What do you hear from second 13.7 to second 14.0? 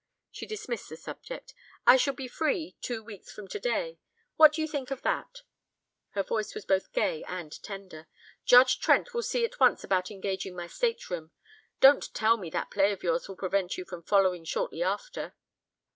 you